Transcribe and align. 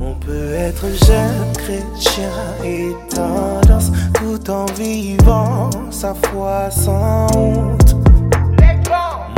On 0.00 0.14
peut 0.20 0.52
être 0.52 0.86
jeune 1.06 1.52
chrétien 1.54 2.30
et 2.62 2.90
tendance 3.08 3.90
tout 4.14 4.50
en 4.50 4.66
vivant 4.66 5.70
sa 5.90 6.14
foi 6.14 6.70
sans 6.70 7.26
honte. 7.34 7.96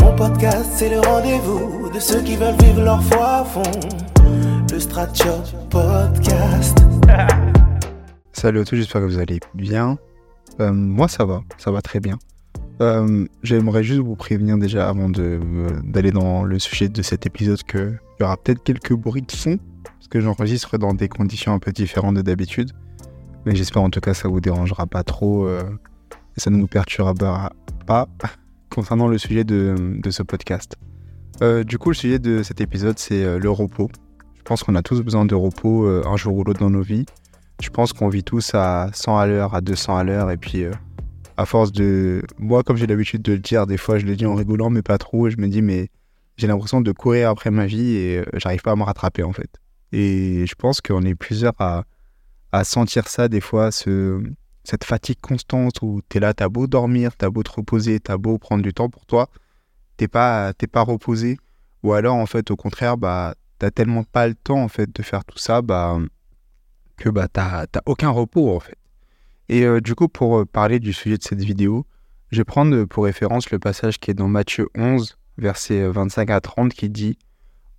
Mon 0.02 0.16
podcast, 0.16 0.70
c'est 0.74 0.90
le 0.90 1.00
rendez-vous 1.00 1.88
de 1.94 2.00
ceux 2.00 2.20
qui 2.20 2.34
veulent 2.36 2.56
vivre 2.60 2.82
leur 2.82 3.02
foi 3.04 3.26
à 3.26 3.44
fond. 3.44 3.62
Le 4.72 4.80
Stratchot 4.80 5.42
Podcast. 5.70 6.78
Salut 8.32 8.60
à 8.60 8.64
tous, 8.64 8.74
j'espère 8.74 9.02
que 9.02 9.06
vous 9.06 9.18
allez 9.18 9.38
bien. 9.54 9.98
Euh, 10.58 10.72
moi, 10.72 11.06
ça 11.06 11.24
va, 11.24 11.42
ça 11.58 11.70
va 11.70 11.80
très 11.80 12.00
bien. 12.00 12.18
Euh, 12.80 13.26
j'aimerais 13.42 13.84
juste 13.84 14.00
vous 14.00 14.16
prévenir 14.16 14.58
déjà 14.58 14.88
avant 14.88 15.10
euh, 15.18 15.70
d'aller 15.84 16.10
dans 16.10 16.42
le 16.42 16.58
sujet 16.58 16.88
de 16.88 17.02
cet 17.02 17.26
épisode 17.26 17.62
qu'il 17.62 17.98
y 18.20 18.22
aura 18.22 18.36
peut-être 18.36 18.62
quelques 18.62 18.94
bruits 18.94 19.22
de 19.22 19.32
fond, 19.32 19.58
parce 19.84 20.08
que 20.08 20.20
j'enregistre 20.20 20.78
dans 20.78 20.94
des 20.94 21.08
conditions 21.08 21.52
un 21.52 21.58
peu 21.58 21.72
différentes 21.72 22.16
de 22.16 22.22
d'habitude. 22.22 22.72
Mais 23.44 23.54
j'espère 23.54 23.82
en 23.82 23.90
tout 23.90 24.00
cas 24.00 24.12
que 24.12 24.16
ça 24.16 24.28
vous 24.28 24.40
dérangera 24.40 24.86
pas 24.86 25.02
trop 25.02 25.48
et 25.48 26.40
ça 26.40 26.48
ne 26.50 26.60
vous 26.60 26.68
perturbera 26.68 27.52
pas 27.86 28.08
concernant 28.70 29.08
le 29.08 29.18
sujet 29.18 29.42
de, 29.42 30.00
ce 30.08 30.22
podcast. 30.22 30.76
du 31.66 31.76
coup, 31.78 31.90
le 31.90 31.96
sujet 31.96 32.20
de 32.20 32.44
cet 32.44 32.60
épisode, 32.60 32.98
c'est 33.00 33.38
le 33.38 33.50
repos. 33.50 33.90
Je 34.38 34.42
pense 34.44 34.62
qu'on 34.62 34.76
a 34.76 34.82
tous 34.82 35.02
besoin 35.02 35.24
de 35.24 35.34
repos 35.34 35.88
un 35.88 36.16
jour 36.16 36.36
ou 36.36 36.44
l'autre 36.44 36.60
dans 36.60 36.70
nos 36.70 36.82
vies 36.82 37.04
je 37.62 37.70
pense 37.70 37.92
qu'on 37.92 38.08
vit 38.08 38.24
tous 38.24 38.54
à 38.54 38.90
100 38.92 39.18
à 39.18 39.26
l'heure, 39.26 39.54
à 39.54 39.60
200 39.60 39.96
à 39.96 40.04
l'heure. 40.04 40.30
Et 40.30 40.36
puis, 40.36 40.64
euh, 40.64 40.72
à 41.42 41.46
force 41.46 41.72
de. 41.72 42.22
Moi, 42.38 42.62
comme 42.62 42.76
j'ai 42.76 42.86
l'habitude 42.86 43.22
de 43.22 43.32
le 43.32 43.40
dire, 43.40 43.66
des 43.66 43.76
fois, 43.76 43.98
je 43.98 44.06
le 44.06 44.16
dis 44.16 44.26
en 44.26 44.34
rigolant, 44.34 44.70
mais 44.70 44.82
pas 44.82 44.98
trop. 44.98 45.28
je 45.28 45.36
me 45.36 45.48
dis, 45.48 45.60
mais 45.60 45.88
j'ai 46.36 46.46
l'impression 46.46 46.80
de 46.80 46.92
courir 46.92 47.28
après 47.30 47.50
ma 47.50 47.66
vie 47.66 47.96
et 47.96 48.18
euh, 48.18 48.24
j'arrive 48.34 48.62
pas 48.62 48.72
à 48.72 48.76
me 48.76 48.84
rattraper, 48.84 49.22
en 49.24 49.32
fait. 49.32 49.60
Et 49.92 50.46
je 50.46 50.54
pense 50.54 50.80
qu'on 50.80 51.02
est 51.02 51.14
plusieurs 51.14 51.54
à, 51.58 51.84
sentir 52.64 53.08
ça, 53.08 53.28
des 53.28 53.40
fois, 53.40 53.72
ce, 53.72 54.22
cette 54.64 54.84
fatigue 54.84 55.20
constante 55.20 55.82
où 55.82 56.00
tu 56.08 56.18
es 56.18 56.20
là, 56.20 56.32
t'as 56.32 56.48
beau 56.48 56.66
dormir, 56.66 57.16
t'as 57.16 57.28
beau 57.28 57.42
te 57.42 57.50
reposer, 57.50 57.98
t'as 57.98 58.16
beau 58.16 58.38
prendre 58.38 58.62
du 58.62 58.72
temps 58.72 58.88
pour 58.88 59.04
toi, 59.06 59.28
t'es 59.96 60.08
pas, 60.08 60.52
pas 60.70 60.82
reposé. 60.82 61.38
Ou 61.82 61.92
alors, 61.92 62.14
en 62.16 62.26
fait, 62.26 62.50
au 62.50 62.56
contraire, 62.56 62.96
bah, 62.96 63.34
t'as 63.58 63.70
tellement 63.70 64.04
pas 64.04 64.28
le 64.28 64.34
temps, 64.34 64.62
en 64.62 64.68
fait, 64.68 64.94
de 64.94 65.02
faire 65.02 65.24
tout 65.24 65.38
ça, 65.38 65.60
bah 65.60 65.98
que 66.96 67.08
bah, 67.08 67.26
tu 67.26 67.40
n'as 67.40 67.66
aucun 67.86 68.10
repos 68.10 68.54
en 68.54 68.60
fait. 68.60 68.78
Et 69.48 69.64
euh, 69.64 69.80
du 69.80 69.94
coup, 69.94 70.08
pour 70.08 70.38
euh, 70.38 70.44
parler 70.44 70.78
du 70.78 70.92
sujet 70.92 71.18
de 71.18 71.22
cette 71.22 71.42
vidéo, 71.42 71.86
je 72.30 72.38
vais 72.38 72.44
prendre 72.44 72.74
euh, 72.74 72.86
pour 72.86 73.04
référence 73.04 73.50
le 73.50 73.58
passage 73.58 73.98
qui 73.98 74.10
est 74.10 74.14
dans 74.14 74.28
Matthieu 74.28 74.68
11, 74.74 75.18
versets 75.38 75.88
25 75.88 76.30
à 76.30 76.40
30, 76.40 76.72
qui 76.72 76.88
dit 76.88 77.18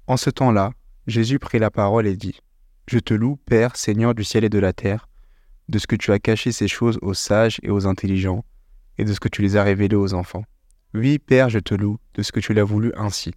En 0.08 0.18
ce 0.18 0.30
temps-là, 0.30 0.72
Jésus 1.08 1.40
prit 1.40 1.60
la 1.60 1.72
parole 1.72 2.08
et 2.08 2.16
dit 2.16 2.40
Je 2.88 3.00
te 3.00 3.14
loue, 3.14 3.38
Père, 3.46 3.76
Seigneur 3.76 4.14
du 4.14 4.24
ciel 4.24 4.44
et 4.44 4.50
de 4.50 4.60
la 4.60 4.74
terre, 4.74 5.08
de 5.70 5.80
ce 5.80 5.88
que 5.88 5.96
tu 5.96 6.12
as 6.12 6.20
caché 6.20 6.52
ces 6.52 6.68
choses 6.68 7.00
aux 7.02 7.14
sages 7.14 7.60
et 7.64 7.70
aux 7.70 7.88
intelligents, 7.88 8.44
et 8.98 9.06
de 9.06 9.14
ce 9.14 9.20
que 9.20 9.30
tu 9.30 9.42
les 9.42 9.58
as 9.58 9.64
révélées 9.64 9.96
aux 9.96 10.14
enfants. 10.14 10.44
Oui, 10.94 11.18
Père, 11.18 11.50
je 11.50 11.60
te 11.60 11.74
loue, 11.74 11.98
de 12.14 12.22
ce 12.22 12.32
que 12.32 12.40
tu 12.40 12.54
l'as 12.54 12.64
voulu 12.64 12.92
ainsi. 12.96 13.32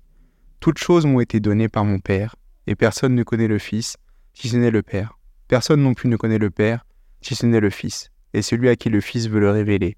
Toutes 0.61 0.79
choses 0.79 1.07
m'ont 1.07 1.21
été 1.21 1.41
données 1.41 1.69
par 1.69 1.85
mon 1.85 2.01
Père, 2.01 2.37
et 2.67 2.75
personne 2.75 3.15
ne 3.15 3.23
connaît 3.23 3.49
le 3.49 3.59
Fils, 3.59 3.97
si 4.35 4.49
ce 4.49 4.57
n'est 4.57 4.71
le 4.71 4.83
Père 4.83 5.19
Personne 5.49 5.81
non 5.81 5.95
plus 5.95 6.09
ne 6.09 6.17
connaît 6.17 6.39
le 6.39 6.51
Père, 6.51 6.85
si 7.23 7.35
ce 7.35 7.47
n'est 7.47 7.61
le 7.61 7.71
Fils, 7.71 8.11
et 8.37 8.43
celui 8.43 8.69
à 8.69 8.77
qui 8.77 8.91
le 8.91 9.01
Fils 9.01 9.29
veut 9.29 9.41
le 9.41 9.51
révéler. 9.51 9.97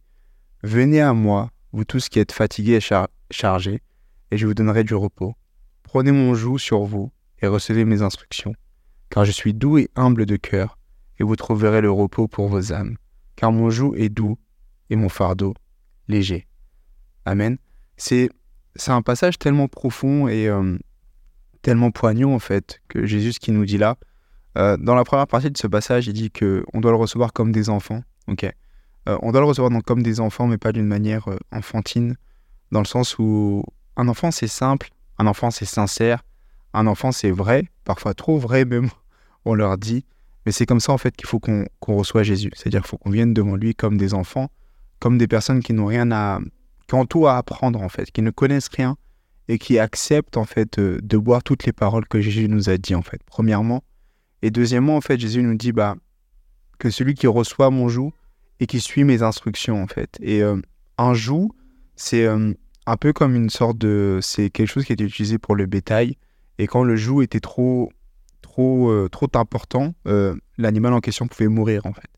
Venez 0.62 1.00
à 1.00 1.12
moi, 1.12 1.50
vous 1.72 1.84
tous 1.84 2.08
qui 2.08 2.20
êtes 2.20 2.30
fatigués 2.30 2.76
et 2.76 3.04
chargés, 3.32 3.82
et 4.30 4.38
je 4.38 4.46
vous 4.46 4.54
donnerai 4.54 4.84
du 4.84 4.94
repos. 4.94 5.34
Prenez 5.82 6.12
mon 6.12 6.36
joug 6.36 6.56
sur 6.56 6.84
vous, 6.84 7.10
et 7.42 7.48
recevez 7.48 7.84
mes 7.84 8.00
instructions, 8.00 8.54
car 9.10 9.24
je 9.24 9.32
suis 9.32 9.54
doux 9.54 9.78
et 9.78 9.90
humble 9.96 10.24
de 10.24 10.36
cœur, 10.36 10.78
et 11.18 11.24
vous 11.24 11.34
trouverez 11.34 11.80
le 11.80 11.90
repos 11.90 12.28
pour 12.28 12.46
vos 12.46 12.72
âmes, 12.72 12.96
car 13.34 13.50
mon 13.50 13.70
joug 13.70 13.96
est 13.96 14.08
doux, 14.08 14.38
et 14.88 14.94
mon 14.94 15.08
fardeau 15.08 15.52
léger. 16.06 16.46
Amen. 17.24 17.58
C'est 17.96 18.30
un 18.86 19.02
passage 19.02 19.36
tellement 19.40 19.66
profond 19.66 20.28
et 20.28 20.46
euh, 20.46 20.78
tellement 21.62 21.90
poignant 21.90 22.34
en 22.34 22.38
fait 22.38 22.78
que 22.86 23.04
Jésus 23.04 23.32
qui 23.32 23.50
nous 23.50 23.64
dit 23.64 23.78
là, 23.78 23.96
euh, 24.56 24.76
dans 24.76 24.94
la 24.94 25.02
première 25.02 25.26
partie 25.26 25.50
de 25.50 25.58
ce 25.58 25.66
passage, 25.66 26.06
il 26.06 26.12
dit 26.12 26.30
qu'on 26.30 26.80
doit 26.80 26.92
le 26.92 26.96
recevoir 26.96 27.32
comme 27.32 27.50
des 27.50 27.68
enfants. 27.68 28.04
Ok. 28.28 28.44
Euh, 29.08 29.18
on 29.22 29.32
doit 29.32 29.40
le 29.40 29.46
recevoir 29.46 29.72
comme 29.84 30.02
des 30.02 30.20
enfants, 30.20 30.46
mais 30.46 30.58
pas 30.58 30.72
d'une 30.72 30.86
manière 30.86 31.28
euh, 31.28 31.38
enfantine, 31.52 32.16
dans 32.72 32.80
le 32.80 32.86
sens 32.86 33.18
où 33.18 33.64
un 33.96 34.08
enfant 34.08 34.30
c'est 34.30 34.48
simple, 34.48 34.90
un 35.18 35.26
enfant 35.26 35.50
c'est 35.50 35.64
sincère, 35.64 36.24
un 36.74 36.86
enfant 36.86 37.12
c'est 37.12 37.30
vrai, 37.30 37.64
parfois 37.84 38.14
trop 38.14 38.38
vrai 38.38 38.64
même, 38.64 38.90
on 39.44 39.54
leur 39.54 39.78
dit. 39.78 40.04
Mais 40.46 40.52
c'est 40.52 40.66
comme 40.66 40.80
ça 40.80 40.92
en 40.92 40.98
fait 40.98 41.16
qu'il 41.16 41.26
faut 41.26 41.40
qu'on 41.40 41.66
reçoive 41.96 42.24
Jésus. 42.24 42.50
C'est-à-dire 42.54 42.82
qu'il 42.82 42.88
faut 42.88 42.98
qu'on 42.98 43.10
vienne 43.10 43.34
devant 43.34 43.56
lui 43.56 43.74
comme 43.74 43.96
des 43.96 44.14
enfants, 44.14 44.50
comme 44.98 45.18
des 45.18 45.28
personnes 45.28 45.62
qui 45.62 45.72
n'ont 45.72 45.86
rien 45.86 46.10
à, 46.10 46.40
qui 46.86 46.94
ont 46.94 47.06
tout 47.06 47.26
à 47.26 47.36
apprendre 47.36 47.82
en 47.82 47.88
fait, 47.88 48.10
qui 48.10 48.22
ne 48.22 48.30
connaissent 48.30 48.68
rien 48.68 48.96
et 49.48 49.58
qui 49.58 49.78
acceptent 49.78 50.36
en 50.36 50.44
fait 50.44 50.78
de 50.78 51.16
boire 51.16 51.42
toutes 51.42 51.64
les 51.64 51.72
paroles 51.72 52.06
que 52.06 52.20
Jésus 52.20 52.48
nous 52.48 52.68
a 52.68 52.76
dit 52.76 52.94
en 52.94 53.02
fait. 53.02 53.20
Premièrement, 53.26 53.82
et 54.42 54.50
deuxièmement, 54.50 54.96
en 54.96 55.00
fait, 55.00 55.18
Jésus 55.18 55.42
nous 55.42 55.56
dit 55.56 55.72
bah, 55.72 55.96
que 56.78 56.90
celui 56.90 57.14
qui 57.14 57.26
reçoit 57.26 57.70
mon 57.70 57.88
joug 57.88 58.12
et 58.60 58.66
qui 58.66 58.80
suit 58.80 59.04
mes 59.04 59.22
instructions, 59.22 59.82
en 59.82 59.86
fait. 59.86 60.16
Et 60.20 60.42
euh, 60.42 60.56
un 60.96 61.14
joug, 61.14 61.52
c'est 61.96 62.24
euh, 62.24 62.52
un 62.86 62.96
peu 62.96 63.12
comme 63.12 63.34
une 63.34 63.50
sorte 63.50 63.78
de... 63.78 64.18
C'est 64.22 64.50
quelque 64.50 64.68
chose 64.68 64.84
qui 64.84 64.92
était 64.92 65.04
utilisé 65.04 65.38
pour 65.38 65.54
le 65.54 65.66
bétail. 65.66 66.16
Et 66.58 66.66
quand 66.66 66.82
le 66.82 66.96
joug 66.96 67.22
était 67.22 67.40
trop, 67.40 67.90
trop, 68.42 68.90
euh, 68.90 69.08
trop 69.08 69.28
important, 69.34 69.94
l'animal 70.56 70.92
en 70.92 71.00
question 71.00 71.28
pouvait 71.28 71.48
mourir, 71.48 71.86
en 71.86 71.92
fait. 71.92 72.08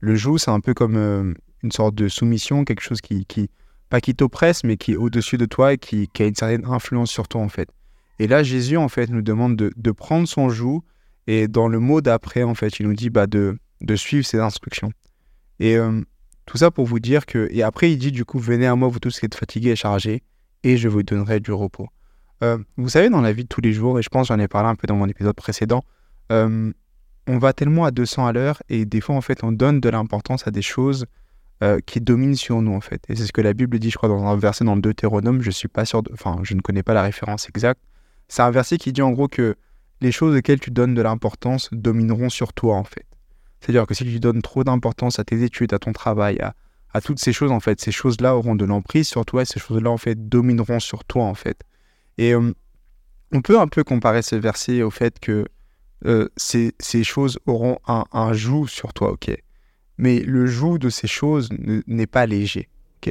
Le 0.00 0.14
joug, 0.14 0.38
c'est 0.38 0.50
un 0.50 0.60
peu 0.60 0.74
comme 0.74 1.34
une 1.62 1.72
sorte 1.72 1.94
de 1.94 2.08
soumission, 2.08 2.64
quelque 2.64 2.82
chose 2.82 3.00
qui, 3.00 3.24
qui 3.24 3.50
pas 3.88 4.00
qui 4.00 4.14
t'oppresse, 4.14 4.64
mais 4.64 4.76
qui 4.76 4.92
est 4.92 4.96
au-dessus 4.96 5.38
de 5.38 5.46
toi 5.46 5.72
et 5.72 5.78
qui, 5.78 6.10
a 6.18 6.24
une 6.24 6.34
certaine 6.34 6.66
influence 6.66 7.10
sur 7.10 7.26
toi, 7.26 7.40
en 7.40 7.48
fait. 7.48 7.70
Et 8.18 8.26
là, 8.26 8.42
Jésus, 8.42 8.76
en 8.76 8.88
fait, 8.88 9.08
nous 9.08 9.22
demande 9.22 9.56
de, 9.56 9.72
de 9.74 9.90
prendre 9.90 10.28
son 10.28 10.50
joug 10.50 10.82
et 11.26 11.48
dans 11.48 11.68
le 11.68 11.78
mot 11.78 12.00
d'après, 12.00 12.42
en 12.42 12.54
fait, 12.54 12.80
il 12.80 12.86
nous 12.86 12.94
dit 12.94 13.10
bah, 13.10 13.26
de, 13.26 13.58
de 13.80 13.96
suivre 13.96 14.26
ses 14.26 14.38
instructions. 14.38 14.92
Et 15.60 15.76
euh, 15.76 16.00
tout 16.46 16.58
ça 16.58 16.70
pour 16.70 16.86
vous 16.86 17.00
dire 17.00 17.26
que. 17.26 17.48
Et 17.50 17.62
après, 17.62 17.92
il 17.92 17.98
dit 17.98 18.12
du 18.12 18.24
coup, 18.24 18.38
venez 18.38 18.66
à 18.66 18.74
moi, 18.74 18.88
vous 18.88 18.98
tous 18.98 19.18
qui 19.18 19.26
êtes 19.26 19.34
fatigués 19.34 19.70
et 19.70 19.76
chargés, 19.76 20.22
et 20.62 20.76
je 20.76 20.88
vous 20.88 21.02
donnerai 21.02 21.40
du 21.40 21.52
repos. 21.52 21.88
Euh, 22.42 22.58
vous 22.76 22.88
savez, 22.88 23.10
dans 23.10 23.20
la 23.20 23.32
vie 23.32 23.42
de 23.42 23.48
tous 23.48 23.60
les 23.60 23.72
jours, 23.72 23.98
et 23.98 24.02
je 24.02 24.08
pense 24.08 24.28
j'en 24.28 24.38
ai 24.38 24.48
parlé 24.48 24.68
un 24.68 24.74
peu 24.74 24.86
dans 24.86 24.96
mon 24.96 25.08
épisode 25.08 25.34
précédent, 25.34 25.82
euh, 26.30 26.72
on 27.26 27.38
va 27.38 27.52
tellement 27.52 27.84
à 27.84 27.90
200 27.90 28.26
à 28.26 28.32
l'heure, 28.32 28.62
et 28.68 28.84
des 28.84 29.00
fois, 29.00 29.16
en 29.16 29.20
fait, 29.20 29.42
on 29.42 29.52
donne 29.52 29.80
de 29.80 29.88
l'importance 29.88 30.46
à 30.46 30.50
des 30.50 30.62
choses 30.62 31.06
qui 31.86 32.00
dominent 32.00 32.36
sur 32.36 32.62
nous, 32.62 32.72
en 32.72 32.80
fait. 32.80 33.02
Et 33.08 33.16
c'est 33.16 33.26
ce 33.26 33.32
que 33.32 33.40
la 33.40 33.52
Bible 33.52 33.80
dit, 33.80 33.90
je 33.90 33.96
crois, 33.96 34.08
dans 34.08 34.24
un 34.24 34.36
verset 34.36 34.64
dans 34.64 34.76
le 34.76 34.80
Deutéronome, 34.80 35.42
je 35.42 35.50
suis 35.50 35.66
pas 35.66 35.84
sûr, 35.84 36.04
de... 36.04 36.12
enfin, 36.12 36.38
je 36.44 36.54
ne 36.54 36.60
connais 36.60 36.84
pas 36.84 36.94
la 36.94 37.02
référence 37.02 37.48
exacte. 37.48 37.80
C'est 38.28 38.42
un 38.42 38.50
verset 38.52 38.78
qui 38.78 38.92
dit 38.92 39.02
en 39.02 39.10
gros 39.10 39.26
que 39.26 39.56
les 40.00 40.12
choses 40.12 40.36
auxquelles 40.36 40.60
tu 40.60 40.70
donnes 40.70 40.94
de 40.94 41.02
l'importance 41.02 41.68
domineront 41.72 42.28
sur 42.28 42.52
toi 42.52 42.76
en 42.76 42.84
fait. 42.84 43.06
C'est-à-dire 43.60 43.86
que 43.86 43.94
si 43.94 44.04
tu 44.04 44.20
donnes 44.20 44.42
trop 44.42 44.64
d'importance 44.64 45.18
à 45.18 45.24
tes 45.24 45.42
études, 45.42 45.72
à 45.72 45.78
ton 45.78 45.92
travail, 45.92 46.38
à, 46.40 47.00
toutes 47.00 47.18
ces 47.18 47.32
choses 47.32 47.52
en 47.52 47.60
fait, 47.60 47.80
ces 47.80 47.92
choses-là 47.92 48.36
auront 48.36 48.56
de 48.56 48.64
l'emprise 48.64 49.06
sur 49.06 49.24
toi 49.24 49.42
et 49.42 49.44
ces 49.44 49.60
choses-là 49.60 49.90
en 49.90 49.98
fait 49.98 50.28
domineront 50.28 50.80
sur 50.80 51.04
toi 51.04 51.24
en 51.24 51.34
fait. 51.34 51.62
Et 52.16 52.34
euh, 52.34 52.52
on 53.32 53.40
peut 53.40 53.60
un 53.60 53.68
peu 53.68 53.84
comparer 53.84 54.22
ce 54.22 54.36
verset 54.36 54.82
au 54.82 54.90
fait 54.90 55.20
que 55.20 55.46
euh, 56.06 56.28
ces, 56.36 56.72
choses 57.04 57.38
auront 57.46 57.78
un, 57.86 58.32
joug 58.32 58.66
sur 58.66 58.92
toi, 58.92 59.12
ok. 59.12 59.30
Mais 59.96 60.20
le 60.20 60.46
joug 60.46 60.78
de 60.78 60.90
ces 60.90 61.08
choses 61.08 61.48
n'est 61.86 62.06
pas 62.06 62.26
léger. 62.26 62.68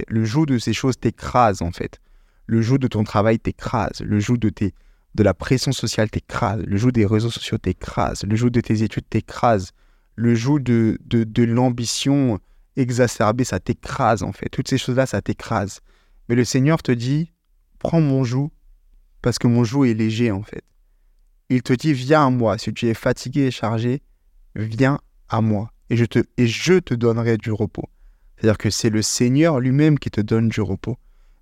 Le 0.08 0.26
joug 0.26 0.46
de 0.46 0.58
ces 0.58 0.74
choses 0.74 0.98
t'écrase 1.00 1.62
en 1.62 1.72
fait. 1.72 2.02
Le 2.46 2.62
joug 2.62 2.78
de 2.78 2.88
ton 2.88 3.04
travail 3.04 3.40
t'écrase. 3.40 4.02
Le 4.02 4.20
joug 4.20 4.38
de 4.38 4.50
de 5.18 5.24
la 5.24 5.34
pression 5.34 5.72
sociale 5.72 6.10
t'écrase, 6.10 6.62
le 6.66 6.78
joug 6.78 6.92
des 6.92 7.06
réseaux 7.06 7.32
sociaux 7.32 7.58
t'écrase, 7.58 8.24
le 8.24 8.36
joug 8.36 8.52
de 8.52 8.62
tes 8.62 8.84
études 8.84 9.10
t'écrase, 9.10 9.72
le 10.18 10.34
joug 10.34 10.60
de, 10.60 11.44
l'ambition 11.44 12.40
exacerbée, 12.76 13.44
ça 13.44 13.60
t'écrase 13.60 14.24
en 14.24 14.34
fait. 14.34 14.50
Toutes 14.50 14.68
ces 14.68 14.78
choses-là, 14.78 15.06
ça 15.06 15.22
t'écrase. 15.22 15.80
Mais 16.28 16.36
le 16.36 16.44
Seigneur 16.44 16.84
te 16.84 16.92
dit, 16.92 17.32
prends 17.80 18.02
mon 18.02 18.24
joug, 18.24 18.52
parce 19.22 19.40
que 19.40 19.48
mon 19.48 19.64
joug 19.64 19.86
est 19.86 19.94
léger 19.94 20.32
en 20.32 20.42
fait. 20.42 20.64
Il 21.50 21.62
te 21.62 21.72
dit, 21.72 21.94
viens 21.94 22.28
à 22.28 22.30
moi. 22.30 22.58
Si 22.58 22.74
tu 22.74 22.88
es 22.88 22.94
fatigué 22.94 23.42
et 23.42 23.52
chargé, 23.52 24.02
viens 24.56 25.00
à 25.30 25.40
moi. 25.40 25.72
Et 25.90 25.96
je 25.96 26.06
te, 26.06 26.94
donnerai 26.94 27.38
du 27.38 27.52
repos. 27.52 27.88
C'est-à-dire 28.36 28.58
que 28.58 28.70
c'est 28.70 28.90
le 28.90 29.02
Seigneur 29.02 29.60
lui-même 29.60 29.98
qui 29.98 30.10
te 30.12 30.20
donne 30.20 30.50
du 30.50 30.62
repos. 30.62 30.98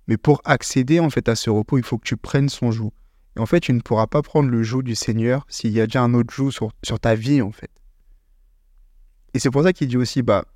Mais 0.06 0.16
pour 0.16 0.40
accéder 0.44 1.00
en 1.00 1.10
fait 1.10 1.28
à 1.28 1.34
ce 1.34 1.50
repos, 1.50 1.78
il 1.78 1.84
faut 1.84 1.98
que 1.98 2.06
tu 2.06 2.16
prennes 2.16 2.48
son 2.48 2.70
joug. 2.70 2.92
Et 3.36 3.40
en 3.40 3.46
fait, 3.46 3.60
tu 3.60 3.72
ne 3.72 3.80
pourras 3.80 4.06
pas 4.06 4.22
prendre 4.22 4.48
le 4.50 4.62
joug 4.62 4.82
du 4.82 4.94
Seigneur 4.94 5.44
s'il 5.48 5.72
y 5.72 5.80
a 5.80 5.86
déjà 5.86 6.02
un 6.02 6.14
autre 6.14 6.32
joug 6.32 6.50
sur 6.50 7.00
ta 7.00 7.14
vie, 7.14 7.42
en 7.42 7.52
fait. 7.52 7.70
Et 9.36 9.38
c'est 9.38 9.50
pour 9.50 9.64
ça 9.64 9.74
qu'il 9.74 9.88
dit 9.88 9.98
aussi, 9.98 10.22
bah, 10.22 10.46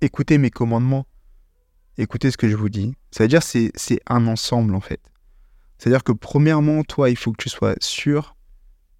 écoutez 0.00 0.36
mes 0.36 0.50
commandements, 0.50 1.06
écoutez 1.96 2.32
ce 2.32 2.36
que 2.36 2.48
je 2.48 2.56
vous 2.56 2.68
dis. 2.68 2.96
Ça 3.12 3.22
veut 3.22 3.28
dire 3.28 3.44
c'est 3.44 3.70
c'est 3.76 4.00
un 4.08 4.26
ensemble, 4.26 4.74
en 4.74 4.80
fait. 4.80 5.00
C'est-à-dire 5.78 6.02
que 6.02 6.10
premièrement, 6.10 6.82
toi, 6.82 7.10
il 7.10 7.16
faut 7.16 7.30
que 7.30 7.40
tu 7.40 7.48
sois 7.48 7.76
sûr 7.78 8.34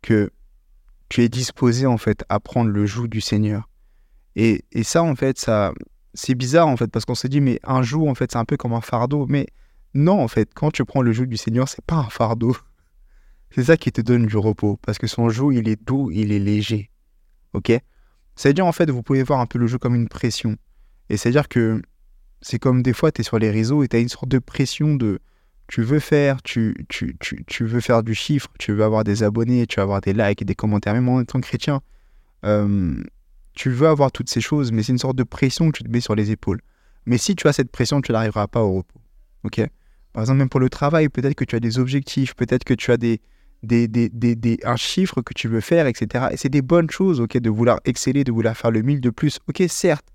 que 0.00 0.30
tu 1.08 1.24
es 1.24 1.28
disposé 1.28 1.86
en 1.86 1.98
fait 1.98 2.24
à 2.28 2.38
prendre 2.38 2.70
le 2.70 2.86
joug 2.86 3.08
du 3.08 3.20
Seigneur. 3.20 3.68
Et, 4.36 4.64
et 4.70 4.84
ça, 4.84 5.02
en 5.02 5.16
fait, 5.16 5.36
ça, 5.36 5.72
c'est 6.12 6.36
bizarre 6.36 6.68
en 6.68 6.76
fait 6.76 6.92
parce 6.92 7.04
qu'on 7.04 7.16
se 7.16 7.26
dit 7.26 7.40
mais 7.40 7.58
un 7.64 7.82
joug 7.82 8.08
en 8.08 8.14
fait 8.14 8.30
c'est 8.30 8.38
un 8.38 8.44
peu 8.44 8.56
comme 8.56 8.74
un 8.74 8.80
fardeau. 8.80 9.26
Mais 9.28 9.48
non 9.92 10.22
en 10.22 10.28
fait, 10.28 10.54
quand 10.54 10.70
tu 10.70 10.84
prends 10.84 11.02
le 11.02 11.12
joug 11.12 11.26
du 11.26 11.36
Seigneur, 11.36 11.68
c'est 11.68 11.84
pas 11.84 11.96
un 11.96 12.10
fardeau. 12.10 12.56
C'est 13.50 13.64
ça 13.64 13.76
qui 13.76 13.90
te 13.90 14.00
donne 14.00 14.26
du 14.26 14.36
repos 14.36 14.78
parce 14.82 14.98
que 14.98 15.08
son 15.08 15.30
joug 15.30 15.50
il 15.50 15.68
est 15.68 15.84
doux, 15.84 16.12
il 16.12 16.30
est 16.30 16.38
léger. 16.38 16.92
Ok? 17.54 17.72
C'est-à-dire 18.36 18.66
en 18.66 18.72
fait 18.72 18.90
vous 18.90 19.02
pouvez 19.02 19.22
voir 19.22 19.40
un 19.40 19.46
peu 19.46 19.58
le 19.58 19.66
joug 19.66 19.78
comme 19.78 19.94
une 19.94 20.08
pression. 20.08 20.56
Et 21.10 21.16
c'est-à-dire 21.16 21.48
que 21.48 21.82
c'est 22.40 22.58
comme 22.58 22.82
des 22.82 22.92
fois 22.92 23.12
tu 23.12 23.20
es 23.20 23.24
sur 23.24 23.38
les 23.38 23.50
réseaux 23.50 23.82
et 23.82 23.88
tu 23.88 23.96
as 23.96 24.00
une 24.00 24.08
sorte 24.08 24.28
de 24.28 24.38
pression 24.38 24.94
de 24.94 25.20
tu 25.66 25.82
veux 25.82 25.98
faire, 25.98 26.42
tu, 26.42 26.86
tu, 26.88 27.16
tu, 27.20 27.44
tu, 27.46 27.64
veux 27.64 27.80
faire 27.80 28.02
du 28.02 28.14
chiffre, 28.14 28.48
tu 28.58 28.72
veux 28.72 28.84
avoir 28.84 29.02
des 29.02 29.22
abonnés, 29.22 29.66
tu 29.66 29.76
veux 29.76 29.82
avoir 29.82 30.00
des 30.00 30.12
likes, 30.12 30.44
des 30.44 30.54
commentaires, 30.54 30.92
même 30.92 31.08
en 31.08 31.22
étant 31.22 31.40
chrétien. 31.40 31.80
Euh, 32.44 33.02
tu 33.54 33.70
veux 33.70 33.88
avoir 33.88 34.12
toutes 34.12 34.28
ces 34.28 34.40
choses, 34.40 34.72
mais 34.72 34.82
c'est 34.82 34.92
une 34.92 34.98
sorte 34.98 35.16
de 35.16 35.22
pression 35.22 35.70
que 35.70 35.78
tu 35.78 35.84
te 35.84 35.88
mets 35.88 36.00
sur 36.00 36.14
les 36.14 36.30
épaules. 36.30 36.60
Mais 37.06 37.18
si 37.18 37.34
tu 37.34 37.48
as 37.48 37.52
cette 37.52 37.70
pression, 37.70 38.00
tu 38.02 38.12
n'arriveras 38.12 38.46
pas 38.46 38.62
au 38.62 38.74
repos. 38.74 39.00
Ok? 39.44 39.62
Par 40.12 40.22
exemple, 40.22 40.38
même 40.38 40.48
pour 40.48 40.60
le 40.60 40.68
travail, 40.68 41.08
peut-être 41.08 41.34
que 41.34 41.44
tu 41.44 41.56
as 41.56 41.60
des 41.60 41.78
objectifs, 41.78 42.34
peut-être 42.34 42.64
que 42.64 42.74
tu 42.74 42.92
as 42.92 42.96
des, 42.96 43.20
des, 43.64 43.88
des, 43.88 44.58
un 44.64 44.76
chiffre 44.76 45.22
que 45.22 45.34
tu 45.34 45.48
veux 45.48 45.60
faire, 45.60 45.86
etc. 45.86 46.26
Et 46.30 46.36
c'est 46.36 46.48
des 46.48 46.62
bonnes 46.62 46.90
choses, 46.90 47.20
ok, 47.20 47.38
de 47.38 47.50
vouloir 47.50 47.80
exceller, 47.84 48.24
de 48.24 48.32
vouloir 48.32 48.56
faire 48.56 48.70
le 48.70 48.82
mille 48.82 49.00
de 49.00 49.10
plus. 49.10 49.38
Ok, 49.48 49.62
certes. 49.68 50.06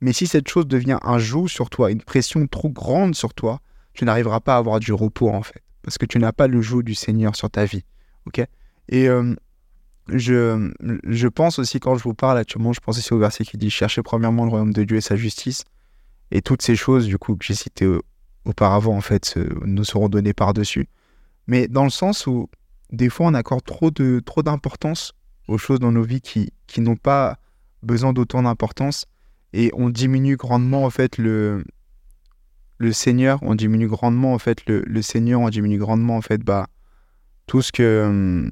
Mais 0.00 0.12
si 0.12 0.26
cette 0.26 0.48
chose 0.48 0.66
devient 0.66 0.98
un 1.02 1.18
joug 1.18 1.48
sur 1.48 1.70
toi, 1.70 1.90
une 1.90 2.02
pression 2.02 2.46
trop 2.46 2.68
grande 2.68 3.14
sur 3.14 3.32
toi, 3.32 3.60
tu 3.94 4.04
n'arriveras 4.04 4.40
pas 4.40 4.56
à 4.56 4.58
avoir 4.58 4.80
du 4.80 4.92
repos 4.92 5.30
en 5.30 5.42
fait, 5.42 5.62
parce 5.82 5.98
que 5.98 6.06
tu 6.06 6.18
n'as 6.18 6.32
pas 6.32 6.46
le 6.46 6.60
joug 6.60 6.82
du 6.82 6.94
Seigneur 6.94 7.36
sur 7.36 7.48
ta 7.48 7.64
vie. 7.64 7.84
Ok 8.26 8.44
Et 8.88 9.08
euh, 9.08 9.34
je, 10.08 10.70
je 11.04 11.28
pense 11.28 11.58
aussi, 11.58 11.80
quand 11.80 11.96
je 11.96 12.02
vous 12.02 12.14
parle 12.14 12.38
actuellement, 12.38 12.72
je 12.72 12.80
pense 12.80 12.98
aussi 12.98 13.12
au 13.12 13.18
verset 13.18 13.44
qui 13.44 13.56
dit 13.56 13.70
Cherchez 13.70 14.02
premièrement 14.02 14.44
le 14.44 14.50
royaume 14.50 14.72
de 14.72 14.84
Dieu 14.84 14.96
et 14.96 15.00
sa 15.00 15.16
justice. 15.16 15.64
Et 16.30 16.42
toutes 16.42 16.62
ces 16.62 16.76
choses, 16.76 17.06
du 17.06 17.16
coup, 17.16 17.36
que 17.36 17.44
j'ai 17.44 17.54
citées 17.54 17.88
auparavant, 18.44 18.96
en 18.96 19.00
fait, 19.00 19.38
nous 19.64 19.84
seront 19.84 20.08
données 20.08 20.32
par-dessus. 20.32 20.88
Mais 21.46 21.68
dans 21.68 21.84
le 21.84 21.90
sens 21.90 22.26
où, 22.26 22.48
des 22.94 23.08
fois, 23.08 23.26
on 23.26 23.34
accorde 23.34 23.64
trop 23.64 23.90
de 23.90 24.20
trop 24.24 24.42
d'importance 24.42 25.12
aux 25.48 25.58
choses 25.58 25.80
dans 25.80 25.92
nos 25.92 26.02
vies 26.02 26.20
qui, 26.20 26.52
qui 26.66 26.80
n'ont 26.80 26.96
pas 26.96 27.38
besoin 27.82 28.12
d'autant 28.12 28.42
d'importance 28.42 29.06
et 29.52 29.70
on 29.74 29.88
diminue 29.88 30.36
grandement, 30.36 30.84
en 30.84 30.90
fait, 30.90 31.16
le, 31.16 31.62
Seigneur, 32.90 33.38
on 33.42 33.54
diminue 33.54 33.86
grandement, 33.86 34.34
en 34.34 34.38
fait, 34.40 34.66
le, 34.66 35.00
Seigneur, 35.00 35.40
on 35.40 35.48
diminue 35.48 35.78
grandement, 35.78 36.16
en 36.16 36.22
fait, 36.22 36.42
bah, 36.42 36.66
tout 37.46 37.62
ce 37.62 37.72
que. 37.72 38.50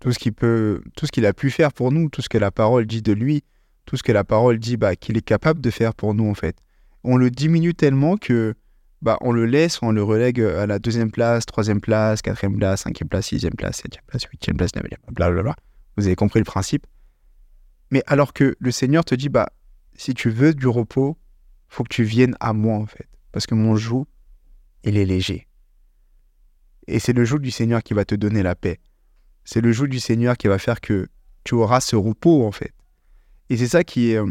Tout 0.00 0.12
ce 0.12 0.18
qu'il 0.18 0.32
peut, 0.32 0.80
tout 0.96 1.04
ce 1.04 1.12
qu'il 1.12 1.26
a 1.26 1.34
pu 1.34 1.50
faire 1.50 1.74
pour 1.74 1.92
nous, 1.92 2.08
tout 2.08 2.22
ce 2.22 2.30
que 2.30 2.38
la 2.38 2.50
parole 2.50 2.86
dit 2.86 3.02
de 3.02 3.12
lui, 3.12 3.44
tout 3.84 3.98
ce 3.98 4.02
que 4.02 4.12
la 4.12 4.24
parole 4.24 4.58
dit 4.58 4.78
bah, 4.78 4.96
qu'il 4.96 5.18
est 5.18 5.22
capable 5.22 5.60
de 5.60 5.68
faire 5.68 5.92
pour 5.92 6.14
nous 6.14 6.26
en 6.26 6.32
fait. 6.32 6.56
On 7.04 7.18
le 7.18 7.30
diminue 7.30 7.74
tellement 7.74 8.16
que 8.16 8.54
bah, 9.02 9.16
on 9.20 9.32
le 9.32 9.46
laisse, 9.46 9.82
on 9.82 9.92
le 9.92 10.02
relègue 10.02 10.40
à 10.40 10.66
la 10.66 10.78
deuxième 10.78 11.10
place, 11.10 11.46
troisième 11.46 11.80
place, 11.80 12.22
quatrième 12.22 12.56
place, 12.56 12.82
cinquième 12.82 13.08
place, 13.08 13.26
sixième 13.26 13.54
place, 13.54 13.78
septième 13.78 14.04
place, 14.06 14.24
huitième 14.24 14.56
place, 14.56 14.74
neuvième, 14.74 15.00
blablabla. 15.10 15.56
Vous 15.96 16.06
avez 16.06 16.16
compris 16.16 16.40
le 16.40 16.44
principe. 16.44 16.86
Mais 17.90 18.02
alors 18.06 18.32
que 18.32 18.56
le 18.58 18.70
Seigneur 18.70 19.04
te 19.04 19.14
dit 19.14 19.28
bah 19.28 19.50
si 19.94 20.14
tu 20.14 20.30
veux 20.30 20.54
du 20.54 20.66
repos, 20.66 21.18
faut 21.68 21.82
que 21.84 21.94
tu 21.94 22.04
viennes 22.04 22.36
à 22.40 22.52
moi 22.52 22.76
en 22.76 22.86
fait, 22.86 23.08
parce 23.32 23.46
que 23.46 23.54
mon 23.54 23.76
joug, 23.76 24.06
il 24.84 24.96
est 24.96 25.04
léger. 25.04 25.46
Et 26.86 26.98
c'est 26.98 27.12
le 27.12 27.24
joug 27.24 27.38
du 27.38 27.50
Seigneur 27.50 27.82
qui 27.82 27.94
va 27.94 28.04
te 28.04 28.14
donner 28.14 28.42
la 28.42 28.54
paix. 28.54 28.80
C'est 29.44 29.60
le 29.60 29.72
joug 29.72 29.86
du 29.86 30.00
Seigneur 30.00 30.36
qui 30.36 30.48
va 30.48 30.58
faire 30.58 30.80
que 30.80 31.08
tu 31.44 31.54
auras 31.54 31.80
ce 31.80 31.96
repos, 31.96 32.44
en 32.44 32.52
fait. 32.52 32.74
Et 33.48 33.56
c'est 33.56 33.68
ça 33.68 33.84
qui 33.84 34.10
est. 34.10 34.16
Euh, 34.16 34.26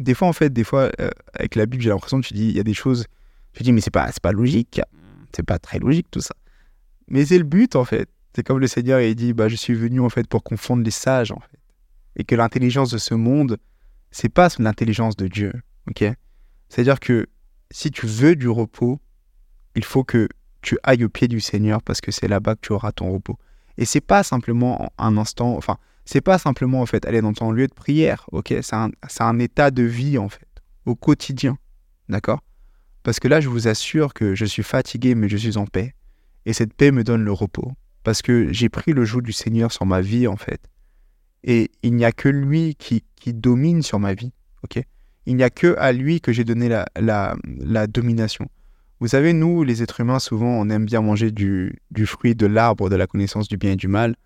des 0.00 0.14
fois, 0.14 0.28
en 0.28 0.32
fait, 0.32 0.50
des 0.50 0.64
fois, 0.64 0.90
euh, 1.00 1.10
avec 1.34 1.54
la 1.54 1.66
Bible, 1.66 1.82
j'ai 1.82 1.90
l'impression 1.90 2.20
que 2.20 2.26
tu 2.26 2.34
dis, 2.34 2.48
il 2.48 2.56
y 2.56 2.60
a 2.60 2.64
des 2.64 2.74
choses. 2.74 3.06
Tu 3.52 3.62
dis, 3.62 3.72
mais 3.72 3.80
c'est 3.80 3.90
pas, 3.90 4.10
pas 4.22 4.32
logique. 4.32 4.80
C'est 5.34 5.44
pas 5.44 5.58
très 5.58 5.78
logique, 5.78 6.10
tout 6.10 6.20
ça. 6.20 6.34
Mais 7.08 7.24
c'est 7.24 7.38
le 7.38 7.44
but, 7.44 7.76
en 7.76 7.84
fait. 7.84 8.08
C'est 8.34 8.42
comme 8.42 8.58
le 8.58 8.66
Seigneur, 8.66 9.00
il 9.00 9.14
dit, 9.14 9.32
bah, 9.32 9.48
je 9.48 9.56
suis 9.56 9.74
venu, 9.74 10.00
en 10.00 10.08
fait, 10.08 10.26
pour 10.26 10.42
confondre 10.42 10.82
les 10.82 10.90
sages, 10.90 11.32
en 11.32 11.40
fait. 11.40 11.58
Et 12.16 12.24
que 12.24 12.34
l'intelligence 12.34 12.90
de 12.90 12.98
ce 12.98 13.14
monde, 13.14 13.58
c'est 14.10 14.28
pas 14.28 14.48
l'intelligence 14.58 15.16
de 15.16 15.28
Dieu. 15.28 15.52
Ok? 15.88 16.04
C'est-à-dire 16.68 17.00
que 17.00 17.26
si 17.70 17.90
tu 17.90 18.06
veux 18.06 18.36
du 18.36 18.48
repos, 18.48 19.00
il 19.74 19.84
faut 19.84 20.04
que 20.04 20.28
tu 20.60 20.78
ailles 20.84 21.04
au 21.04 21.08
pied 21.08 21.28
du 21.28 21.40
Seigneur 21.40 21.82
parce 21.82 22.00
que 22.00 22.12
c'est 22.12 22.28
là-bas 22.28 22.54
que 22.54 22.60
tu 22.62 22.72
auras 22.72 22.92
ton 22.92 23.12
repos. 23.12 23.38
Et 23.78 23.84
c'est 23.84 24.00
pas 24.00 24.22
simplement 24.22 24.92
un 24.98 25.16
instant, 25.16 25.56
enfin, 25.56 25.78
c'est 26.04 26.20
pas 26.20 26.38
simplement 26.38 26.80
en 26.80 26.86
fait 26.86 27.06
aller 27.06 27.20
dans 27.20 27.32
ton 27.32 27.50
lieu 27.50 27.66
de 27.66 27.74
prière, 27.74 28.26
ok? 28.32 28.54
C'est 28.62 28.74
un, 28.74 28.90
un, 29.20 29.38
état 29.38 29.70
de 29.70 29.82
vie 29.82 30.18
en 30.18 30.28
fait, 30.28 30.48
au 30.84 30.94
quotidien, 30.94 31.56
d'accord? 32.08 32.40
Parce 33.02 33.18
que 33.18 33.28
là, 33.28 33.40
je 33.40 33.48
vous 33.48 33.68
assure 33.68 34.14
que 34.14 34.34
je 34.34 34.44
suis 34.44 34.62
fatigué, 34.62 35.14
mais 35.14 35.28
je 35.28 35.36
suis 35.36 35.56
en 35.56 35.66
paix. 35.66 35.94
Et 36.46 36.52
cette 36.52 36.74
paix 36.74 36.90
me 36.90 37.04
donne 37.04 37.24
le 37.24 37.32
repos. 37.32 37.72
Parce 38.04 38.22
que 38.22 38.52
j'ai 38.52 38.68
pris 38.68 38.92
le 38.92 39.04
joug 39.04 39.22
du 39.22 39.32
Seigneur 39.32 39.72
sur 39.72 39.86
ma 39.86 40.00
vie 40.00 40.26
en 40.26 40.36
fait. 40.36 40.60
Et 41.44 41.70
il 41.82 41.94
n'y 41.94 42.04
a 42.04 42.12
que 42.12 42.28
lui 42.28 42.74
qui, 42.76 43.04
qui 43.16 43.32
domine 43.32 43.82
sur 43.82 43.98
ma 43.98 44.14
vie, 44.14 44.32
ok? 44.64 44.82
Il 45.26 45.36
n'y 45.36 45.42
a 45.42 45.50
que 45.50 45.76
à 45.78 45.92
lui 45.92 46.20
que 46.20 46.32
j'ai 46.32 46.44
donné 46.44 46.68
la, 46.68 46.86
la, 46.96 47.86
domination. 47.86 48.48
Vous 48.98 49.08
savez, 49.08 49.32
nous, 49.32 49.62
les 49.62 49.82
êtres 49.82 50.00
humains, 50.00 50.18
souvent, 50.18 50.48
on 50.48 50.68
aime 50.68 50.84
bien 50.84 51.00
manger 51.00 51.30
du, 51.30 51.80
fruit 52.06 52.34
de 52.34 52.46
l'arbre 52.46 52.88
de 52.88 52.96
la 52.96 53.06
connaissance 53.06 53.48
du 53.48 53.56
bien 53.56 53.72
et 53.72 53.76
du 53.76 53.88
mal, 53.88 54.16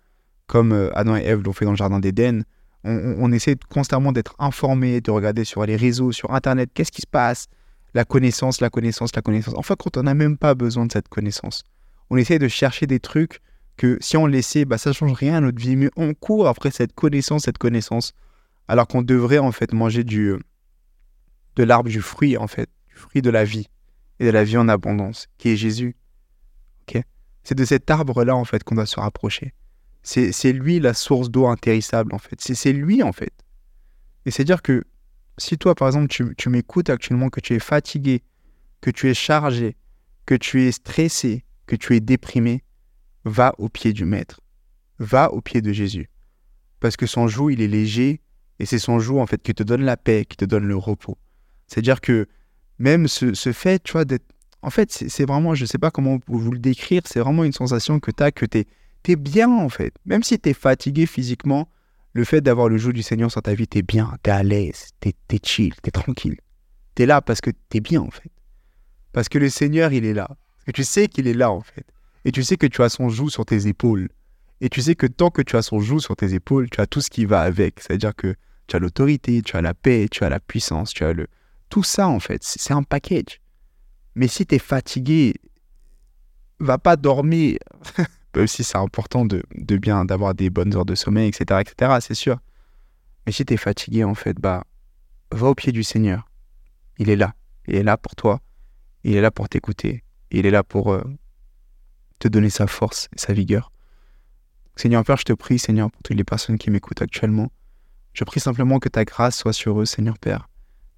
comme 0.47 0.71
euh, 0.71 0.89
Adam 0.95 1.15
et 1.15 1.21
Ève 1.21 1.43
l'ont 1.43 1.53
fait 1.53 1.65
dans 1.65 1.71
le 1.71 1.77
Jardin 1.77 1.99
d'Éden. 1.99 2.43
On, 2.83 3.31
essaie 3.33 3.57
constamment 3.69 4.11
d'être 4.13 4.35
informé, 4.39 5.01
de 5.01 5.11
regarder 5.11 5.43
sur 5.43 5.65
les 5.65 5.75
réseaux, 5.75 6.13
sur 6.13 6.33
Internet, 6.33 6.69
qu'est-ce 6.73 6.91
qui 6.91 7.01
se 7.01 7.07
passe? 7.07 7.47
La 7.93 8.05
connaissance, 8.05 8.61
la 8.61 8.69
connaissance, 8.69 9.15
la 9.15 9.21
connaissance. 9.21 9.53
Enfin, 9.57 9.75
quand 9.77 9.97
on 9.97 10.03
n'a 10.03 10.13
même 10.13 10.37
pas 10.37 10.55
besoin 10.55 10.85
de 10.85 10.91
cette 10.91 11.09
connaissance. 11.09 11.63
On 12.09 12.17
essaie 12.17 12.39
de 12.39 12.47
chercher 12.47 12.87
des 12.87 12.99
trucs 12.99 13.41
que 13.75 13.97
si 14.01 14.17
on 14.17 14.25
laissait, 14.25 14.65
bah, 14.65 14.77
ça 14.77 14.93
change 14.93 15.13
rien 15.13 15.35
à 15.35 15.41
notre 15.41 15.59
vie, 15.59 15.75
mais 15.75 15.89
on 15.95 16.13
court 16.13 16.47
après 16.47 16.71
cette 16.71 16.93
connaissance, 16.93 17.43
cette 17.43 17.57
connaissance, 17.57 18.13
alors 18.67 18.87
qu'on 18.87 19.01
devrait 19.01 19.37
en 19.37 19.51
fait 19.51 19.73
manger 19.73 20.03
du, 20.03 20.35
de 21.55 21.63
l'arbre, 21.63 21.89
du 21.89 22.01
fruit 22.01 22.37
en 22.37 22.47
fait, 22.47 22.69
du 22.87 22.95
fruit 22.95 23.21
de 23.21 23.29
la 23.29 23.43
vie 23.43 23.67
et 24.19 24.25
de 24.25 24.31
la 24.31 24.43
vie 24.43 24.57
en 24.57 24.67
abondance, 24.67 25.27
qui 25.37 25.49
est 25.49 25.55
Jésus. 25.55 25.95
ok? 26.87 27.01
C'est 27.43 27.55
de 27.55 27.65
cet 27.65 27.89
arbre-là, 27.89 28.35
en 28.35 28.45
fait, 28.45 28.63
qu'on 28.63 28.75
doit 28.75 28.85
se 28.85 28.99
rapprocher. 28.99 29.53
C'est 30.03 30.53
lui 30.53 30.79
la 30.79 30.93
source 30.93 31.29
d'eau 31.29 31.47
intérissable, 31.47 32.13
en 32.13 32.17
fait. 32.17 32.39
C'est 32.39 32.73
lui, 32.73 33.03
en 33.03 33.11
fait. 33.11 33.33
Et 34.25 34.31
c'est-à-dire 34.31 34.61
que 34.61 34.83
si 35.37 35.57
toi, 35.57 35.75
par 35.75 35.87
exemple, 35.87 36.07
tu, 36.07 36.49
m'écoutes 36.49 36.89
actuellement, 36.89 37.29
que 37.29 37.39
tu 37.39 37.53
es 37.53 37.59
fatigué, 37.59 38.23
que 38.81 38.89
tu 38.89 39.09
es 39.09 39.13
chargé, 39.13 39.75
que 40.25 40.35
tu 40.35 40.63
es 40.63 40.71
stressé, 40.71 41.43
que 41.67 41.75
tu 41.75 41.95
es 41.95 41.99
déprimé, 41.99 42.63
va 43.25 43.53
au 43.57 43.69
pied 43.69 43.93
du 43.93 44.05
Maître. 44.05 44.41
Va 44.99 45.31
au 45.31 45.41
pied 45.41 45.61
de 45.61 45.71
Jésus. 45.71 46.09
Parce 46.79 46.97
que 46.97 47.05
son 47.05 47.27
joug, 47.27 47.51
il 47.51 47.61
est 47.61 47.67
léger, 47.67 48.21
et 48.59 48.65
c'est 48.65 48.79
son 48.79 48.99
joug, 48.99 49.19
en 49.19 49.27
fait, 49.27 49.41
qui 49.41 49.53
te 49.53 49.63
donne 49.63 49.83
la 49.83 49.97
paix, 49.97 50.25
qui 50.27 50.37
te 50.37 50.45
donne 50.45 50.65
le 50.65 50.75
repos. 50.75 51.17
C'est-à-dire 51.67 52.01
que 52.01 52.27
même 52.79 53.07
ce, 53.07 53.33
fait, 53.51 53.81
tu 53.83 53.93
vois, 53.93 54.05
d'être. 54.05 54.25
En 54.63 54.69
fait, 54.69 54.91
c'est 54.91 55.25
vraiment, 55.25 55.53
je 55.53 55.63
ne 55.63 55.67
sais 55.67 55.77
pas 55.77 55.91
comment 55.91 56.19
vous 56.27 56.51
le 56.51 56.59
décrire, 56.59 57.03
c'est 57.05 57.19
vraiment 57.19 57.43
une 57.43 57.53
sensation 57.53 57.99
que 57.99 58.11
tu 58.11 58.23
as, 58.23 58.31
que 58.31 58.45
tu 58.45 58.65
es, 59.07 59.15
bien, 59.15 59.49
en 59.49 59.69
fait. 59.69 59.93
Même 60.05 60.23
si 60.23 60.39
tu 60.39 60.49
es 60.49 60.53
fatigué 60.53 61.05
physiquement, 61.05 61.69
le 62.17 62.23
fait 62.23 62.41
d'avoir 62.41 62.67
le 62.67 62.77
joug 62.77 62.93
du 62.93 63.03
Seigneur 63.03 63.31
sur 63.31 63.43
ta 63.43 63.53
vie, 63.53 63.67
tu 63.67 63.77
es 63.77 63.81
bien, 63.83 64.11
tu 64.23 64.31
es 64.31 64.33
à 64.33 64.41
l'aise, 64.41 64.89
tu 64.99 65.09
es, 65.09 65.39
chill, 65.43 65.73
tu 65.75 65.87
es 65.87 65.91
tranquille. 65.91 66.37
Tu 66.95 67.03
es 67.03 67.05
là 67.05 67.21
parce 67.21 67.41
que 67.41 67.51
tu 67.51 67.77
es 67.77 67.79
bien, 67.79 68.01
en 68.01 68.09
fait. 68.09 68.31
Parce 69.13 69.29
que 69.29 69.37
le 69.37 69.49
Seigneur, 69.49 69.93
il 69.93 70.03
est 70.03 70.15
là. 70.15 70.27
Parce 70.27 70.65
que 70.65 70.71
tu 70.71 70.83
sais 70.83 71.07
qu'il 71.07 71.27
est 71.27 71.35
là, 71.35 71.51
en 71.51 71.61
fait. 71.61 71.85
Et 72.25 72.31
tu 72.31 72.43
sais 72.43 72.57
que 72.57 72.65
tu 72.65 72.81
as 72.81 72.89
son 72.89 73.09
joug 73.09 73.29
sur 73.29 73.45
tes 73.45 73.67
épaules. 73.67 74.09
Et 74.61 74.69
tu 74.69 74.81
sais 74.81 74.95
que 74.95 75.05
tant 75.05 75.29
que 75.29 75.43
tu 75.43 75.55
as 75.55 75.61
son 75.61 75.79
joug 75.79 75.99
sur 75.99 76.15
tes 76.15 76.33
épaules, 76.33 76.69
tu 76.71 76.81
as 76.81 76.87
tout 76.87 77.01
ce 77.01 77.11
qui 77.11 77.25
va 77.25 77.41
avec. 77.41 77.79
C'est-à-dire 77.79 78.15
que 78.15 78.33
tu 78.65 78.75
as 78.75 78.79
l'autorité, 78.79 79.43
tu 79.43 79.55
as 79.55 79.61
la 79.61 79.75
paix, 79.75 80.07
tu 80.09 80.23
as 80.23 80.29
la 80.29 80.39
puissance, 80.39 80.93
tu 80.93 81.03
as 81.03 81.13
le, 81.13 81.27
tout 81.69 81.83
ça, 81.83 82.07
en 82.07 82.19
fait, 82.19 82.43
c'est 82.43 82.73
un 82.73 82.81
package. 82.83 83.41
Mais 84.15 84.27
si 84.27 84.47
tu 84.47 84.55
es 84.55 84.59
fatigué, 84.59 85.35
va 86.59 86.79
pas 86.79 86.95
dormir. 86.95 87.59
Même 88.37 88.47
si 88.47 88.63
c'est 88.63 88.77
important 88.77 89.25
de, 89.25 89.43
bien 89.77 90.05
d'avoir 90.05 90.33
des 90.33 90.49
bonnes 90.49 90.75
heures 90.75 90.85
de 90.85 90.95
sommeil, 90.95 91.27
etc., 91.27 91.61
etc., 91.61 91.97
c'est 92.01 92.13
sûr. 92.13 92.37
Mais 93.25 93.31
si 93.31 93.45
tu 93.45 93.53
es 93.53 93.57
fatigué, 93.57 94.03
en 94.03 94.15
fait, 94.15 94.39
bah, 94.39 94.63
va 95.31 95.47
au 95.47 95.55
pied 95.55 95.71
du 95.71 95.83
Seigneur. 95.83 96.29
Il 96.97 97.09
est 97.09 97.15
là. 97.15 97.33
Il 97.67 97.75
est 97.75 97.83
là 97.83 97.97
pour 97.97 98.15
toi. 98.15 98.39
Il 99.03 99.15
est 99.15 99.21
là 99.21 99.31
pour 99.31 99.49
t'écouter. 99.49 100.03
Il 100.31 100.45
est 100.45 100.51
là 100.51 100.63
pour 100.63 100.93
euh, 100.93 101.03
te 102.19 102.27
donner 102.27 102.49
sa 102.49 102.67
force 102.67 103.09
et 103.15 103.19
sa 103.19 103.33
vigueur. 103.33 103.71
Seigneur 104.75 105.03
Père, 105.03 105.17
je 105.17 105.23
te 105.23 105.33
prie, 105.33 105.59
Seigneur, 105.59 105.91
pour 105.91 106.01
toutes 106.03 106.15
les 106.15 106.23
personnes 106.23 106.57
qui 106.57 106.69
m'écoutent 106.69 107.01
actuellement. 107.01 107.51
Je 108.13 108.23
prie 108.23 108.39
simplement 108.39 108.79
que 108.79 108.89
ta 108.89 109.03
grâce 109.03 109.37
soit 109.37 109.53
sur 109.53 109.81
eux, 109.81 109.85
Seigneur 109.85 110.17
Père 110.19 110.47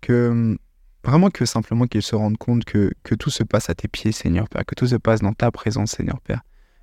que 0.01 0.57
vraiment 1.03 1.29
que 1.29 1.45
simplement 1.45 1.87
qu'ils 1.87 2.01
se 2.01 2.15
rendent 2.15 2.37
compte 2.37 2.65
que, 2.65 2.91
que 3.03 3.15
tout 3.15 3.29
se 3.29 3.43
passe 3.43 3.69
à 3.69 3.75
tes 3.75 3.87
pieds, 3.87 4.11
Seigneur 4.11 4.47
Père, 4.49 4.65
que 4.65 4.75
tout 4.75 4.87
se 4.87 4.95
passe 4.95 5.21
dans 5.21 5.33
ta 5.33 5.51
présence, 5.51 5.91
Seigneur 5.91 6.19
Père, 6.21 6.41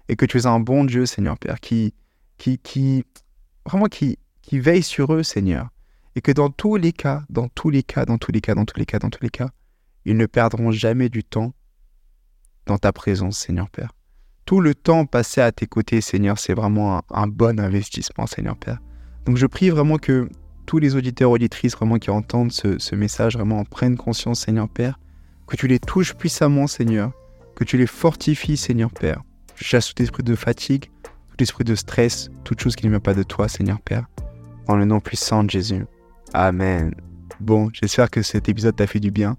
et 0.09 0.17
que 0.17 0.27
tu 0.27 0.39
es 0.39 0.47
un 0.47 0.61
bon 0.61 0.85
Dieu, 0.85 1.07
Seigneur 1.07 1.39
Père, 1.39 1.61
qui, 1.61 1.95
qui, 2.39 2.59
qui 2.59 3.05
vraiment 3.65 3.87
qui, 3.87 4.19
qui 4.43 4.59
veille 4.59 4.83
sur 4.83 5.13
eux, 5.13 5.23
Seigneur. 5.23 5.69
Et 6.15 6.21
que 6.21 6.33
dans 6.33 6.49
tous 6.49 6.77
les 6.77 6.93
cas, 6.93 7.25
dans 7.29 7.49
tous 7.49 7.71
les 7.71 7.83
cas, 7.83 8.07
dans 8.07 8.17
tous 8.17 8.33
les 8.33 8.41
cas, 8.41 8.55
dans 8.55 8.65
tous 8.65 8.79
les 8.79 8.87
cas, 8.87 8.99
dans 8.99 9.11
tous 9.11 9.23
les 9.23 9.29
cas, 9.31 9.51
ils 10.05 10.17
ne 10.17 10.27
perdront 10.27 10.71
jamais 10.71 11.09
du 11.09 11.25
temps 11.25 11.53
dans 12.67 12.79
ta 12.79 12.93
présence, 12.93 13.39
Seigneur 13.39 13.69
Père. 13.69 13.93
Tout 14.45 14.61
le 14.61 14.75
temps 14.75 15.05
passé 15.05 15.41
à 15.41 15.51
tes 15.53 15.67
côtés, 15.67 16.01
Seigneur, 16.01 16.39
c'est 16.39 16.55
vraiment 16.55 17.03
un, 17.11 17.27
bon 17.27 17.59
investissement, 17.59 18.27
Seigneur 18.27 18.57
Père. 18.57 18.79
Donc 19.25 19.37
je 19.37 19.47
prie 19.47 19.71
vraiment 19.71 19.99
que 19.99 20.29
tous 20.65 20.79
les 20.79 20.95
auditeurs, 20.95 21.31
auditrices, 21.31 21.77
vraiment 21.77 21.99
qui 21.99 22.11
entendent 22.11 22.53
ce, 22.53 22.79
ce 22.79 22.95
message, 22.95 23.35
vraiment 23.35 23.59
en 23.59 23.65
prennent 23.65 23.97
conscience, 23.97 24.41
Seigneur 24.41 24.69
Père, 24.69 24.99
que 25.47 25.57
tu 25.57 25.67
les 25.67 25.81
touches 25.81 26.15
puissamment, 26.15 26.67
Seigneur, 26.67 27.13
que 27.57 27.65
tu 27.65 27.77
les 27.77 27.87
fortifies, 27.87 28.57
Seigneur 28.57 28.91
Père. 28.91 29.23
Chasse 29.59 29.93
tout 29.93 30.03
esprit 30.03 30.23
de 30.23 30.35
fatigue, 30.35 30.91
tout 31.03 31.43
esprit 31.43 31.65
de 31.65 31.75
stress, 31.75 32.31
toute 32.45 32.61
chose 32.61 32.77
qui 32.77 32.85
ne 32.87 32.91
vient 32.91 33.01
pas 33.01 33.15
de 33.15 33.23
toi, 33.23 33.49
Seigneur 33.49 33.81
Père. 33.81 34.07
Dans 34.67 34.77
le 34.77 34.85
nom 34.85 35.01
puissant 35.01 35.45
de 35.45 35.51
Jésus. 35.51 35.87
Amen. 36.35 36.95
Bon, 37.41 37.71
j'espère 37.73 38.11
que 38.11 38.23
cet 38.23 38.49
épisode 38.49 38.77
t'a 38.77 38.87
fait 38.87 39.01
du 39.01 39.11
bien. 39.11 39.37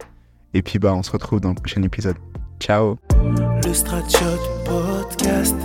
Et 0.54 0.62
puis, 0.62 0.80
bah, 0.80 0.94
on 0.96 1.04
se 1.04 1.12
retrouve 1.12 1.40
dans 1.40 1.50
le 1.50 1.56
prochain 1.56 1.84
épisode. 1.84 2.18
Ciao. 2.60 2.98
Le 3.14 4.66
Podcast. 4.66 5.56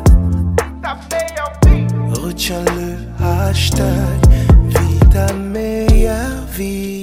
Retiens 2.10 2.64
le 2.76 3.24
hashtag 3.24 4.20
Vie 4.66 4.98
ta 5.10 5.32
meilleure 5.32 6.44
vie. 6.54 7.01